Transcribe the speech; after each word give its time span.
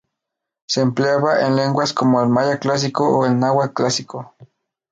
Se 0.67 0.81
empleaba 0.81 1.41
en 1.45 1.55
lenguas 1.55 1.93
como 1.93 2.23
el 2.23 2.29
maya 2.29 2.57
clásico 2.57 3.19
o 3.19 3.27
el 3.27 3.39
náhuatl 3.39 3.73
clásico. 3.75 4.33